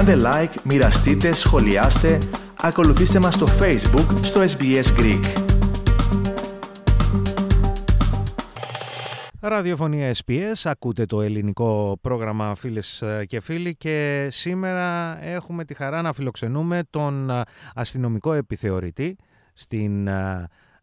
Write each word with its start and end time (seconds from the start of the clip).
Κάντε 0.00 0.16
like, 0.24 0.62
μοιραστείτε, 0.64 1.32
σχολιάστε, 1.32 2.18
ακολουθήστε 2.60 3.18
μας 3.18 3.34
στο 3.34 3.46
Facebook, 3.46 4.18
στο 4.22 4.40
SBS 4.40 4.98
Greek. 4.98 5.24
Ραδιοφωνία 9.40 10.14
SPS, 10.24 10.52
ακούτε 10.64 11.04
το 11.04 11.20
ελληνικό 11.22 11.98
πρόγραμμα 12.00 12.54
φίλες 12.54 13.04
και 13.26 13.40
φίλοι 13.40 13.76
και 13.76 14.26
σήμερα 14.30 15.18
έχουμε 15.24 15.64
τη 15.64 15.74
χαρά 15.74 16.02
να 16.02 16.12
φιλοξενούμε 16.12 16.82
τον 16.90 17.30
αστυνομικό 17.74 18.32
επιθεωρητή 18.32 19.16
στην 19.52 20.08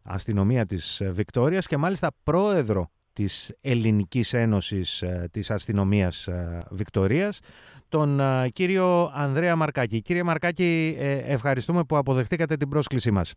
αστυνομία 0.02 0.66
της 0.66 1.02
Βικτόριας 1.10 1.66
και 1.66 1.76
μάλιστα 1.76 2.10
πρόεδρο 2.22 2.90
της 3.18 3.56
Ελληνικής 3.60 4.32
Ένωσης 4.32 5.02
ε, 5.02 5.28
της 5.32 5.50
Αστυνομίας 5.50 6.26
ε, 6.26 6.62
Βικτορίας, 6.70 7.40
τον 7.88 8.20
ε, 8.20 8.48
κύριο 8.48 9.10
Ανδρέα 9.14 9.56
Μαρκάκη. 9.56 10.00
Κύριε 10.02 10.22
Μαρκάκη, 10.22 10.96
ευχαριστούμε 11.26 11.84
που 11.84 11.96
αποδεχτήκατε 11.96 12.56
την 12.56 12.68
πρόσκλησή 12.68 13.10
μας. 13.10 13.34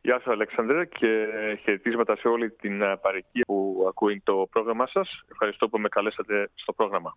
Γεια 0.00 0.14
σας 0.24 0.26
Αλεξανδρέ 0.26 0.84
και 0.84 1.26
χαιρετίσματα 1.62 2.16
σε 2.16 2.28
όλη 2.28 2.50
την 2.50 2.78
παροικία 3.02 3.42
που 3.46 3.84
ακούει 3.88 4.20
το 4.24 4.46
πρόγραμμά 4.50 4.86
σας. 4.86 5.22
Ευχαριστώ 5.32 5.68
που 5.68 5.78
με 5.78 5.88
καλέσατε 5.88 6.50
στο 6.54 6.72
πρόγραμμα. 6.72 7.16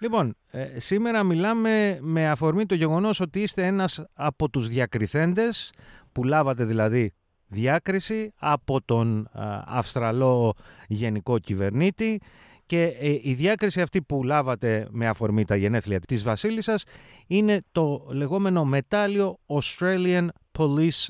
Λοιπόν, 0.00 0.36
σήμερα 0.76 1.24
μιλάμε 1.24 1.98
με 2.00 2.28
αφορμή 2.28 2.66
το 2.66 2.74
γεγονός 2.74 3.20
ότι 3.20 3.40
είστε 3.40 3.66
ένας 3.66 4.06
από 4.14 4.50
τους 4.50 4.68
διακριθέντες 4.68 5.72
που 6.12 6.24
λάβατε 6.24 6.64
δηλαδή 6.64 7.12
διάκριση 7.48 8.32
από 8.38 8.82
τον 8.84 9.28
Αυστραλό 9.66 10.54
Γενικό 10.88 11.38
Κυβερνήτη 11.38 12.20
και 12.68 12.82
ε, 12.82 13.18
η 13.22 13.34
διάκριση 13.34 13.80
αυτή 13.80 14.02
που 14.02 14.24
λάβατε 14.24 14.88
με 14.90 15.06
αφορμή 15.08 15.44
τα 15.44 15.56
γενέθλια 15.56 16.00
της 16.00 16.22
Βασίλισσας 16.22 16.84
είναι 17.28 17.62
το 17.72 18.08
λεγόμενο 18.12 18.64
μετάλλιο 18.64 19.36
Australian 19.46 20.26
Police 20.58 21.06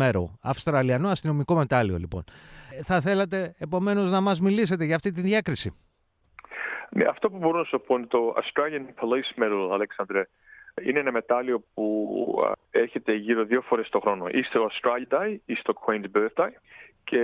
Medal, 0.00 0.24
Αυστραλιανό 0.42 1.08
αστυνομικό 1.08 1.54
μετάλλιο 1.54 1.96
λοιπόν. 1.96 2.24
Ε, 2.78 2.82
θα 2.82 3.00
θέλατε 3.00 3.54
επομένως 3.58 4.10
να 4.10 4.20
μας 4.20 4.40
μιλήσετε 4.40 4.84
για 4.84 4.94
αυτή 4.94 5.10
τη 5.10 5.20
διάκριση; 5.20 5.70
Ναι, 6.90 7.04
αυτό 7.04 7.30
που 7.30 7.38
μπορώ 7.38 7.58
να 7.58 7.64
σου 7.64 7.80
πω 7.86 7.96
είναι 7.96 8.06
το 8.06 8.34
Australian 8.36 9.04
Police 9.04 9.42
Medal, 9.42 9.72
Αλέξανδρε. 9.72 10.28
Είναι 10.80 10.98
ένα 10.98 11.12
μετάλλιο 11.12 11.64
που 11.74 12.54
έρχεται 12.70 13.12
γύρω 13.12 13.44
δύο 13.44 13.60
φορές 13.60 13.88
το 13.88 14.00
χρόνο. 14.00 14.26
Ή 14.28 14.42
στο 14.42 14.70
Australia 14.70 15.18
Day 15.18 15.36
ή 15.44 15.54
στο 15.54 15.74
Queen's 15.86 16.04
Birthday 16.16 16.48
και 17.04 17.20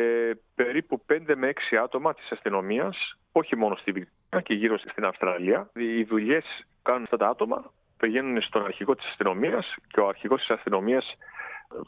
περίπου 0.54 1.04
5 1.12 1.34
με 1.36 1.48
6 1.48 1.76
άτομα 1.82 2.14
της 2.14 2.30
αστυνομίας, 2.30 3.18
όχι 3.32 3.56
μόνο 3.56 3.76
στη 3.76 3.92
Βικτόρια 3.92 4.40
και 4.42 4.54
γύρω 4.54 4.78
στην 4.78 5.04
Αυστραλία. 5.04 5.70
Οι 5.74 6.04
δουλειές 6.04 6.66
κάνουν 6.82 7.02
αυτά 7.02 7.16
τα 7.16 7.28
άτομα, 7.28 7.72
πηγαίνουν 7.96 8.42
στον 8.42 8.64
αρχηγό 8.64 8.94
της 8.94 9.06
αστυνομίας 9.06 9.74
και 9.88 10.00
ο 10.00 10.08
αρχηγός 10.08 10.40
της 10.40 10.50
αστυνομίας 10.50 11.16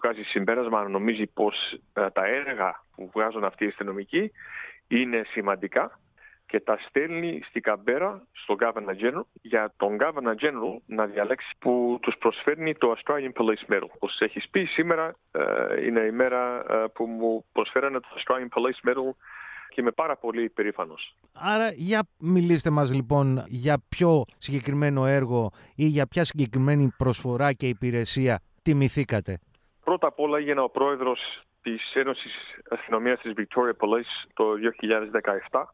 βγάζει 0.02 0.22
συμπέρασμα, 0.22 0.88
νομίζει 0.88 1.26
πως 1.26 1.80
τα 1.92 2.26
έργα 2.26 2.84
που 2.94 3.10
βγάζουν 3.14 3.44
αυτοί 3.44 3.64
οι 3.64 3.68
αστυνομικοί 3.68 4.32
είναι 4.88 5.22
σημαντικά 5.26 5.99
και 6.50 6.60
τα 6.60 6.78
στέλνει 6.88 7.40
στην 7.48 7.62
Καμπέρα, 7.62 8.26
στον 8.32 8.56
Governor 8.60 8.94
General, 9.02 9.22
για 9.42 9.72
τον 9.76 9.96
Governor 10.00 10.34
General 10.44 10.76
να 10.86 11.06
διαλέξει 11.06 11.54
που 11.58 11.98
τους 12.02 12.14
προσφέρνει 12.18 12.74
το 12.74 12.94
Australian 12.96 13.42
Police 13.42 13.74
Medal. 13.74 13.86
Όπως 13.94 14.20
έχεις 14.20 14.48
πει, 14.50 14.64
σήμερα 14.64 15.14
ε, 15.30 15.86
είναι 15.86 16.00
η 16.00 16.10
μέρα 16.10 16.64
ε, 16.70 16.84
που 16.94 17.06
μου 17.06 17.44
προσφέρανε 17.52 18.00
το 18.00 18.08
Australian 18.16 18.58
Police 18.58 18.90
Medal 18.90 19.14
και 19.68 19.80
είμαι 19.80 19.90
πάρα 19.90 20.16
πολύ 20.16 20.48
περήφανος. 20.48 21.14
Άρα 21.32 21.70
για 21.72 22.08
μιλήστε 22.18 22.70
μας 22.70 22.94
λοιπόν 22.94 23.44
για 23.48 23.82
πιο 23.88 24.24
συγκεκριμένο 24.38 25.06
έργο 25.06 25.50
ή 25.76 25.84
για 25.84 26.06
ποια 26.06 26.24
συγκεκριμένη 26.24 26.94
προσφορά 26.96 27.52
και 27.52 27.68
υπηρεσία 27.68 28.40
τιμηθήκατε; 28.62 29.38
Πρώτα 29.84 30.06
απ' 30.06 30.20
όλα 30.20 30.38
έγινα 30.38 30.62
ο 30.62 30.70
πρόεδρος 30.70 31.20
της 31.62 31.94
Ένωσης 31.94 32.32
Αστυνομίας 32.70 33.20
της 33.20 33.32
Victoria 33.36 33.86
Police 33.86 34.30
το 34.34 34.44
2017 35.50 35.64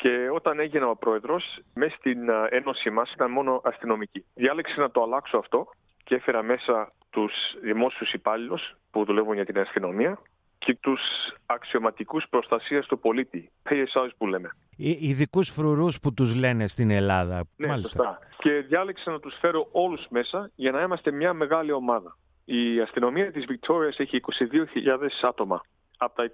και 0.00 0.28
όταν 0.34 0.60
έγινα 0.60 0.86
ο 0.88 0.96
πρόεδρος, 0.96 1.58
μέσα 1.74 1.96
στην 1.96 2.18
ένωση 2.50 2.90
μας 2.90 3.12
ήταν 3.12 3.30
μόνο 3.30 3.60
αστυνομικοί. 3.64 4.24
Διάλεξα 4.34 4.80
να 4.80 4.90
το 4.90 5.02
αλλάξω 5.02 5.38
αυτό 5.38 5.66
και 6.04 6.14
έφερα 6.14 6.42
μέσα 6.42 6.92
τους 7.10 7.32
δημόσιους 7.62 8.12
υπάλληλους 8.12 8.76
που 8.90 9.04
δουλεύουν 9.04 9.34
για 9.34 9.44
την 9.44 9.58
αστυνομία 9.58 10.18
και 10.58 10.74
τους 10.80 11.00
αξιωματικούς 11.46 12.24
προστασίας 12.30 12.86
του 12.86 12.98
πολίτη, 12.98 13.50
PSOs 13.70 14.10
που 14.18 14.26
λέμε. 14.26 14.50
Ειδικούς 14.76 15.48
φρουρούς 15.50 16.00
που 16.00 16.14
τους 16.14 16.34
λένε 16.34 16.66
στην 16.66 16.90
Ελλάδα. 16.90 17.44
Ναι, 17.56 17.66
Μάλιστα. 17.66 17.88
σωστά. 17.88 18.18
Και 18.38 18.50
διάλεξα 18.50 19.10
να 19.10 19.20
τους 19.20 19.34
φέρω 19.40 19.68
όλους 19.72 20.06
μέσα 20.10 20.50
για 20.54 20.70
να 20.70 20.82
είμαστε 20.82 21.10
μια 21.10 21.32
μεγάλη 21.32 21.72
ομάδα. 21.72 22.16
Η 22.44 22.80
αστυνομία 22.80 23.32
της 23.32 23.44
Βικτόριας 23.44 23.98
έχει 23.98 24.16
22.000 24.16 25.24
άτομα 25.28 25.60
από 26.02 26.14
τα 26.14 26.30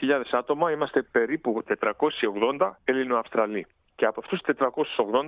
22.000 0.00 0.22
άτομα 0.30 0.70
είμαστε 0.70 1.02
περίπου 1.02 1.62
480 2.58 2.70
Έλληνο-Αυστραλοί. 2.84 3.66
Και 3.94 4.06
από 4.06 4.20
αυτούς 4.20 4.40
τους 4.40 4.56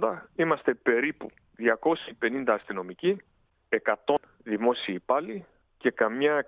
480 0.01 0.29
είμαστε 0.37 0.75
περίπου 0.75 1.31
250 2.21 2.45
αστυνομικοί, 2.47 3.17
100 3.69 4.15
δημόσιοι 4.43 4.95
υπάλληλοι 4.99 5.45
και 5.79 5.91
καμιά 5.91 6.45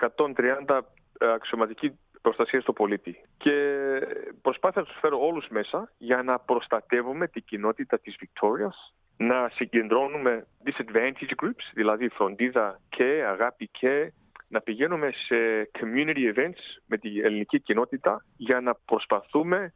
130 0.67 0.81
ε, 1.19 1.33
αξιωματική 1.33 1.99
προστασία 2.23 2.61
στο 2.61 2.73
πολίτη. 2.73 3.21
Και 3.37 3.55
προσπάθησα 4.43 4.81
να 4.81 4.87
τους 4.87 4.99
φέρω 5.01 5.27
όλους 5.27 5.49
μέσα 5.49 5.93
για 5.99 6.23
να 6.23 6.39
προστατεύουμε 6.39 7.29
την 7.29 7.45
κοινότητα 7.45 7.99
της 7.99 8.17
Βικτόριας, 8.19 8.95
να 9.17 9.49
συγκεντρώνουμε 9.55 10.47
disadvantage 10.65 11.35
groups, 11.43 11.65
δηλαδή 11.75 12.09
φροντίδα 12.09 12.81
και 12.89 13.25
αγάπη 13.27 13.69
και 13.69 14.13
να 14.49 14.61
πηγαίνουμε 14.61 15.11
σε 15.27 15.71
community 15.79 16.35
events 16.35 16.81
με 16.87 16.99
την 16.99 17.25
ελληνική 17.25 17.61
κοινότητα 17.61 18.25
για 18.37 18.61
να 18.61 18.75
προσπαθούμε 18.75 19.73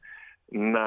να... 0.46 0.80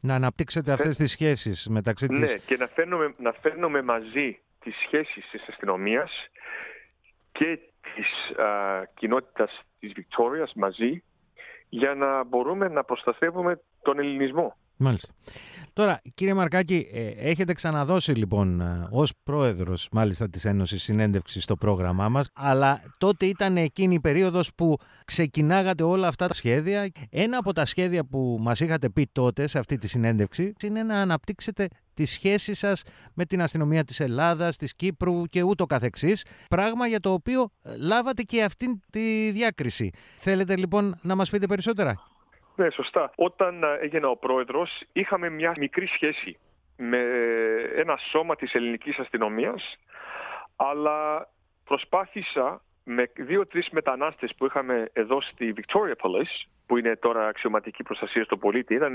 Να 0.00 0.14
αναπτύξετε 0.14 0.72
αυτές 0.72 0.96
τις 0.96 1.10
σχέσεις 1.10 1.68
μεταξύ 1.68 2.06
ναι, 2.06 2.18
της... 2.18 2.32
Ναι, 2.32 2.38
και 2.38 2.56
να 2.56 2.66
φέρνουμε, 2.66 3.14
να 3.18 3.32
φέρνουμε 3.32 3.82
μαζί 3.82 4.40
τις 4.60 4.74
σχέσεις 4.84 5.30
της 5.30 5.48
αστυνομίας 5.48 6.10
και 7.32 7.58
της 7.94 8.38
α, 8.38 8.84
κοινότητας 8.94 9.60
της 9.78 9.92
Βικτόριας 9.92 10.52
μαζί 10.54 11.02
για 11.68 11.94
να 11.94 12.24
μπορούμε 12.24 12.68
να 12.68 12.84
προστατεύουμε 12.84 13.60
τον 13.82 13.98
ελληνισμό. 13.98 14.56
Μάλιστα. 14.82 15.12
Τώρα, 15.72 16.00
κύριε 16.14 16.34
Μαρκάκη, 16.34 16.88
ε, 16.92 17.06
έχετε 17.06 17.52
ξαναδώσει 17.52 18.12
λοιπόν 18.12 18.60
ε, 18.60 18.88
ως 18.90 19.12
πρόεδρος 19.22 19.88
μάλιστα 19.92 20.28
της 20.28 20.44
Ένωσης 20.44 20.82
συνέντευξη 20.82 21.40
στο 21.40 21.56
πρόγραμμά 21.56 22.08
μας, 22.08 22.28
αλλά 22.32 22.82
τότε 22.98 23.26
ήταν 23.26 23.56
εκείνη 23.56 23.94
η 23.94 24.00
περίοδος 24.00 24.54
που 24.54 24.76
ξεκινάγατε 25.04 25.82
όλα 25.82 26.08
αυτά 26.08 26.26
τα 26.26 26.34
σχέδια. 26.34 26.92
Ένα 27.10 27.38
από 27.38 27.52
τα 27.52 27.64
σχέδια 27.64 28.04
που 28.04 28.36
μας 28.40 28.60
είχατε 28.60 28.88
πει 28.90 29.08
τότε 29.12 29.46
σε 29.46 29.58
αυτή 29.58 29.78
τη 29.78 29.88
συνέντευξη 29.88 30.52
είναι 30.62 30.82
να 30.82 31.00
αναπτύξετε 31.00 31.68
τη 31.94 32.04
σχέση 32.04 32.54
σας 32.54 32.82
με 33.14 33.24
την 33.24 33.42
αστυνομία 33.42 33.84
της 33.84 34.00
Ελλάδας, 34.00 34.56
της 34.56 34.74
Κύπρου 34.76 35.24
και 35.24 35.42
ούτω 35.42 35.66
καθεξής, 35.66 36.24
πράγμα 36.48 36.86
για 36.86 37.00
το 37.00 37.12
οποίο 37.12 37.48
ε, 37.62 37.76
λάβατε 37.76 38.22
και 38.22 38.42
αυτή 38.42 38.80
τη 38.90 39.30
διάκριση. 39.30 39.90
Θέλετε 40.16 40.56
λοιπόν 40.56 40.98
να 41.02 41.14
μας 41.14 41.30
πείτε 41.30 41.46
περισσότερα; 41.46 42.02
Ναι, 42.56 42.70
σωστά. 42.70 43.12
Όταν 43.14 43.62
έγινε 43.80 44.06
ο 44.06 44.16
πρόεδρος, 44.16 44.82
είχαμε 44.92 45.28
μια 45.28 45.54
μικρή 45.58 45.86
σχέση 45.86 46.38
με 46.76 46.98
ένα 47.74 47.96
σώμα 47.96 48.36
της 48.36 48.52
ελληνικής 48.54 48.98
αστυνομίας, 48.98 49.76
αλλά 50.56 51.28
προσπάθησα 51.64 52.62
με 52.84 53.10
δύο-τρεις 53.14 53.68
μετανάστες 53.70 54.34
που 54.36 54.46
είχαμε 54.46 54.90
εδώ 54.92 55.20
στη 55.20 55.54
Victoria 55.56 56.06
Police, 56.06 56.48
που 56.66 56.76
είναι 56.76 56.96
τώρα 56.96 57.26
αξιωματική 57.26 57.82
προστασία 57.82 58.24
στο 58.24 58.36
πολίτη, 58.36 58.74
ήταν 58.74 58.94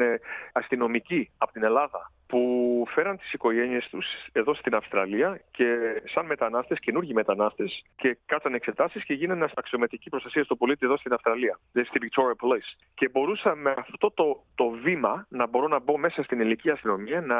αστυνομικοί 0.54 1.32
από 1.38 1.52
την 1.52 1.64
Ελλάδα, 1.64 2.12
που 2.28 2.84
φέραν 2.90 3.18
τις 3.18 3.34
οικογένειες 3.34 3.88
τους 3.90 4.06
εδώ 4.32 4.54
στην 4.54 4.76
Αυστραλία 4.76 5.42
και 5.52 6.02
σαν 6.06 6.26
μετανάστες, 6.26 6.80
καινούργιοι 6.80 7.12
μετανάστες 7.14 7.84
και 7.96 8.18
κάτσαν 8.26 8.54
εξετάσεις 8.54 9.04
και 9.04 9.14
γίνανε 9.14 9.48
αξιωματική 9.56 10.10
προστασία 10.10 10.44
στο 10.44 10.56
πολίτη 10.56 10.86
εδώ 10.86 10.98
στην 10.98 11.14
Αυστραλία, 11.14 11.60
δηλαδή 11.72 11.90
στη 11.90 12.00
Victoria 12.02 12.48
Police. 12.48 12.88
Και 12.96 13.10
μπορούσα 13.10 13.56
με 13.56 13.74
αυτό 13.78 14.12
το, 14.12 14.44
το 14.56 14.70
βήμα 14.70 15.26
να 15.30 15.48
μπορώ 15.48 15.68
να 15.68 15.80
μπω 15.80 15.98
μέσα 15.98 16.24
στην 16.24 16.40
ελληνική 16.40 16.70
αστυνομία, 16.70 17.22
να 17.22 17.38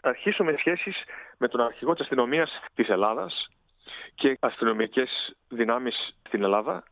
αρχίσουμε 0.00 0.54
σχέσεις 0.58 1.04
με 1.38 1.48
τον 1.48 1.60
αρχηγό 1.60 1.92
της 1.92 2.00
αστυνομίας 2.00 2.60
της 2.74 2.88
Ελλάδας, 2.88 3.50
και 4.14 4.36
αστυνομικές 4.40 5.36
δυνάμεις 5.48 6.16
στην 6.26 6.42
Ελλάδα. 6.42 6.84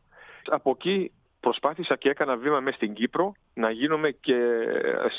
Από 0.45 0.71
εκεί 0.71 1.11
προσπάθησα 1.39 1.95
και 1.95 2.09
έκανα 2.09 2.37
βήμα 2.37 2.59
μέσα 2.59 2.75
στην 2.75 2.93
Κύπρο 2.93 3.31
να 3.53 3.69
γίνομαι 3.71 4.11
και 4.11 4.37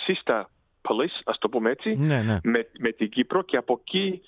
σύστα 0.04 0.50
police, 0.88 1.20
ας 1.24 1.38
το 1.38 1.48
πούμε 1.48 1.70
έτσι, 1.70 1.94
ναι, 1.94 2.22
ναι. 2.22 2.38
Με, 2.42 2.68
με 2.78 2.92
την 2.92 3.08
Κύπρο 3.08 3.42
και 3.42 3.56
από 3.56 3.80
εκεί... 3.84 4.22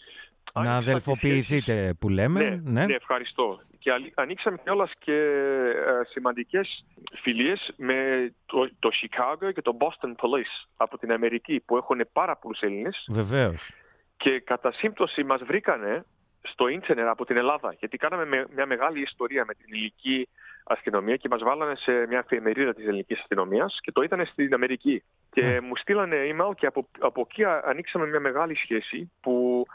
Να 0.52 0.76
αδελφοποιηθείτε 0.76 1.94
που 1.98 2.08
λέμε. 2.08 2.40
Ναι, 2.40 2.60
ναι. 2.64 2.86
ναι, 2.86 2.94
ευχαριστώ. 2.94 3.60
Και 3.78 3.90
ανοίξαμε 4.14 4.58
κιόλας 4.62 4.90
και 4.98 5.12
ε, 5.12 6.04
σημαντικές 6.10 6.84
φιλίες 7.22 7.72
με 7.76 8.30
το, 8.46 8.70
το 8.78 8.90
Chicago 9.02 9.52
και 9.54 9.62
το 9.62 9.76
Boston 9.80 10.08
Police 10.08 10.68
από 10.76 10.98
την 10.98 11.12
Αμερική 11.12 11.60
που 11.60 11.76
έχουν 11.76 12.00
πάρα 12.12 12.36
πολλούς 12.36 12.60
Έλληνες. 12.60 13.06
Βεβαίως. 13.10 13.70
Και 14.16 14.40
κατά 14.40 14.72
σύμπτωση 14.72 15.24
μας 15.24 15.42
βρήκανε 15.44 16.04
στο 16.42 16.68
ίντερνετ 16.68 17.06
από 17.06 17.24
την 17.24 17.36
Ελλάδα. 17.36 17.74
Γιατί 17.78 17.96
κάναμε 17.96 18.46
μια 18.54 18.66
μεγάλη 18.66 19.00
ιστορία 19.00 19.44
με 19.44 19.54
την 19.54 19.64
ελληνική 19.68 20.28
αστυνομία 20.64 21.16
και 21.16 21.28
μας 21.28 21.42
βάλανε 21.42 21.74
σε 21.76 22.06
μια 22.06 22.18
εφημερίδα 22.18 22.74
της 22.74 22.86
ελληνικής 22.86 23.18
αστυνομίας 23.18 23.78
και 23.80 23.92
το 23.92 24.02
ήταν 24.02 24.26
στην 24.26 24.54
Αμερική. 24.54 25.02
Και 25.30 25.42
ναι. 25.42 25.60
μου 25.60 25.76
στείλανε 25.76 26.16
email 26.32 26.50
και 26.56 26.66
από, 26.66 26.88
από 26.98 27.26
εκεί 27.28 27.44
ανοίξαμε 27.44 28.06
μια 28.06 28.20
μεγάλη 28.20 28.56
σχέση 28.56 29.12
που 29.20 29.66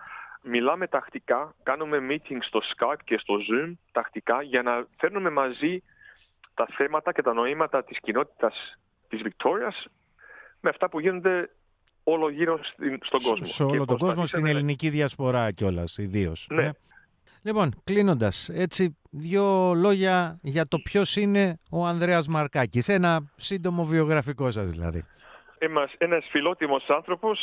μιλάμε 0.42 0.88
τακτικά, 0.88 1.56
κάνουμε 1.64 1.98
meeting 2.10 2.38
στο 2.40 2.62
Skype 2.76 3.04
και 3.04 3.18
στο 3.18 3.36
Zoom 3.36 3.74
τακτικά 3.92 4.42
για 4.42 4.62
να 4.62 4.88
φέρνουμε 4.98 5.30
μαζί 5.30 5.84
τα 6.54 6.68
θέματα 6.72 7.12
και 7.12 7.22
τα 7.22 7.34
νοήματα 7.34 7.84
της 7.84 8.00
κοινότητας 8.00 8.78
της 9.10 9.22
Βικτόριας 9.22 9.88
με 10.60 10.70
αυτά 10.70 10.90
που 10.90 11.00
γίνονται 11.00 11.50
όλο 12.04 12.30
γύρω 12.30 12.60
στον 13.02 13.22
κόσμο. 13.22 13.46
Σε 13.46 13.64
όλο 13.64 13.86
τον 13.86 13.98
κόσμο, 13.98 14.26
στην 14.26 14.46
ελληνική 14.46 14.90
διασπορά 14.90 15.52
κιόλας, 15.52 15.98
ιδίως. 15.98 16.48
Ναι. 16.50 16.62
ναι. 16.62 16.72
Λοιπόν, 17.42 17.82
κλείνοντας, 17.84 18.50
έτσι 18.50 18.98
δύο 19.10 19.74
λόγια 19.74 20.40
για 20.42 20.66
το 20.66 20.78
ποιος 20.78 21.16
είναι 21.16 21.60
ο 21.72 21.86
Ανδρέας 21.86 22.28
Μαρκάκης. 22.28 22.88
Ένα 22.88 23.32
σύντομο 23.36 23.84
βιογραφικό 23.84 24.52
σας 24.52 24.72
δηλαδή. 24.72 25.06
Είμαι 25.60 25.90
ένας 25.98 26.26
φιλότιμος 26.30 26.90
άνθρωπος 26.90 27.40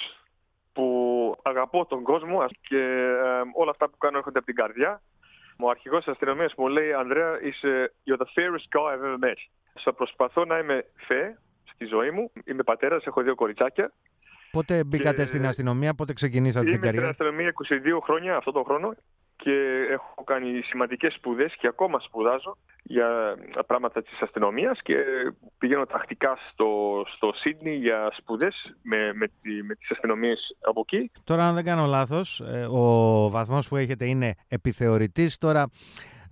που 0.73 0.87
αγαπώ 1.43 1.87
τον 1.87 2.03
κόσμο 2.03 2.47
και 2.61 2.77
όλα 3.55 3.71
αυτά 3.71 3.89
που 3.89 3.97
κάνω 3.97 4.17
έρχονται 4.17 4.39
από 4.39 4.47
την 4.47 4.57
καρδιά. 4.57 5.03
Ο 5.63 5.69
αρχηγός 5.71 6.05
της 6.05 6.13
αστυνομίας 6.13 6.53
μου 6.57 6.69
λέει: 6.69 6.93
Ανδρέα, 6.93 7.43
είσαι 7.43 7.93
you're 8.05 8.19
the 8.19 8.31
fairest 8.35 8.67
guy 8.77 8.95
I've 8.95 9.05
ever 9.05 9.29
met. 9.29 9.39
Θα 9.83 9.93
προσπαθώ 9.93 10.45
να 10.45 10.59
είμαι 10.59 10.85
fair 11.09 11.33
στη 11.73 11.85
ζωή 11.85 12.11
μου. 12.11 12.33
Είμαι 12.45 12.63
πατέρας, 12.63 13.05
έχω 13.05 13.23
δύο 13.23 13.35
κοριτσάκια. 13.35 13.93
Πότε 14.53 14.85
μπήκατε 14.85 15.25
στην 15.25 15.47
αστυνομία, 15.47 15.95
πότε 15.95 16.13
ξεκινήσατε 16.13 16.71
την 16.71 16.81
καριέρα. 16.81 17.05
Είμαι 17.05 17.13
στην 17.15 17.27
αστυνομία 17.27 17.53
22 17.99 18.05
χρόνια 18.05 18.37
αυτό 18.37 18.53
το 18.53 18.63
χρόνο 18.63 18.95
και 19.43 19.87
έχω 19.91 20.25
κάνει 20.25 20.61
σημαντικές 20.63 21.15
σπουδές 21.15 21.55
και 21.59 21.67
ακόμα 21.67 22.01
σπουδάζω 22.01 22.57
για 22.83 23.09
πράγματα 23.67 24.03
της 24.03 24.21
αστυνομίας 24.21 24.79
και 24.83 24.97
πηγαίνω 25.59 25.87
τακτικά 25.87 26.39
στο, 26.53 27.03
στο 27.17 27.33
Σίδνη 27.35 27.75
για 27.75 28.13
σπουδές 28.17 28.77
με, 28.83 29.13
με, 29.15 29.27
τη, 29.27 29.63
με 29.63 29.75
τις 29.75 29.91
αστυνομίες 29.91 30.57
από 30.61 30.81
εκεί. 30.87 31.11
Τώρα 31.25 31.49
αν 31.49 31.55
δεν 31.55 31.65
κάνω 31.65 31.87
λάθος, 31.87 32.41
ε, 32.41 32.67
ο 32.71 32.85
βαθμός 33.31 33.69
που 33.69 33.77
έχετε 33.77 34.07
είναι 34.07 34.35
επιθεωρητής. 34.49 35.39
Τώρα 35.39 35.71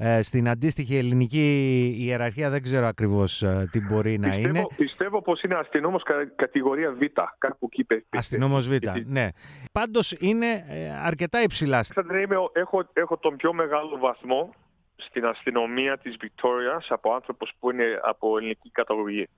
ε, 0.01 0.23
στην 0.23 0.49
αντίστοιχη 0.49 0.97
ελληνική 0.97 1.95
ιεραρχία 1.99 2.51
δεν 2.51 2.63
ξέρω 2.63 2.87
ακριβώς 2.87 3.43
ε, 3.43 3.69
τι 3.71 3.81
μπορεί 3.81 4.19
να 4.19 4.35
είναι. 4.35 4.67
Πιστεύω 4.77 5.23
πως 5.23 5.43
είναι 5.43 5.55
αστυνόμος 5.55 6.03
κατηγορία 6.37 6.93
Β, 6.93 7.03
κάπου 7.39 7.69
εκεί 7.73 7.87
Αστυνόμος 8.09 8.69
Β, 8.69 8.77
ναι. 9.05 9.29
Πάντως 9.73 10.17
είναι 10.19 10.65
ε, 10.69 10.91
αρκετά 11.05 11.43
υψηλά. 11.43 11.85
Είμαι, 12.23 12.37
έχω, 12.53 12.89
έχω 12.93 13.17
τον 13.17 13.37
πιο 13.37 13.53
μεγάλο 13.53 13.99
βαθμό 13.99 14.55
στην 14.97 15.27
αστυνομία 15.27 15.99
της 15.99 16.17
Βικτόριας 16.21 16.87
από 16.89 17.15
άνθρωπος 17.15 17.53
που 17.59 17.71
είναι 17.71 18.01
από 18.03 18.39
ελληνική 18.39 18.71
καταγωγή. 18.71 19.29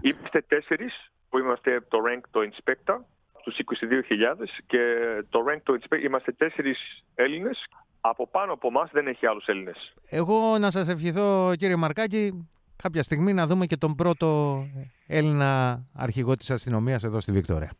Είμαστε 0.00 0.44
τέσσερις 0.48 1.12
που 1.28 1.38
είμαστε 1.38 1.80
το 1.88 1.98
rank 2.08 2.20
το 2.30 2.40
inspector 2.40 2.98
τους 3.42 3.56
22.000 3.56 4.44
και 4.66 4.80
το 5.28 5.44
rank 5.48 5.60
το 5.62 5.78
inspector 5.80 6.02
είμαστε 6.02 6.32
τέσσερις 6.32 7.04
Έλληνες 7.14 7.66
από 8.10 8.28
πάνω 8.28 8.52
από 8.52 8.68
εμάς 8.68 8.90
δεν 8.92 9.06
έχει 9.06 9.26
άλλους 9.26 9.46
Έλληνες. 9.46 9.94
Εγώ 10.08 10.58
να 10.58 10.70
σας 10.70 10.88
ευχηθώ, 10.88 11.52
κύριε 11.56 11.76
Μαρκάκη, 11.76 12.48
κάποια 12.82 13.02
στιγμή 13.02 13.32
να 13.32 13.46
δούμε 13.46 13.66
και 13.66 13.76
τον 13.76 13.94
πρώτο 13.94 14.58
Έλληνα 15.06 15.80
αρχηγό 15.94 16.36
της 16.36 16.50
αστυνομίας 16.50 17.04
εδώ 17.04 17.20
στη 17.20 17.32
Βικτόρια. 17.32 17.70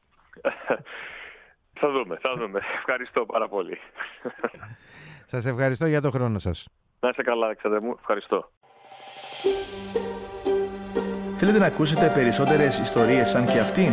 θα 1.81 1.91
δούμε, 1.91 2.19
θα 2.21 2.35
δούμε. 2.39 2.61
Ευχαριστώ 2.79 3.27
πάρα 3.27 3.49
πολύ. 3.49 3.79
Σας 5.33 5.47
ευχαριστώ 5.47 5.87
για 5.87 6.01
το 6.01 6.11
χρόνο 6.11 6.39
σας. 6.39 6.69
Να 7.01 7.09
είστε 7.09 7.23
καλά, 7.23 7.45
Αλεξάνδρε 7.45 7.81
μου. 7.81 7.95
Ευχαριστώ. 7.99 8.51
Θέλετε 11.37 11.59
να 11.59 11.67
ακούσετε 11.67 12.11
περισσότερες 12.15 12.79
ιστορίες 12.79 13.29
σαν 13.29 13.45
και 13.47 13.59
αυτήν; 13.59 13.93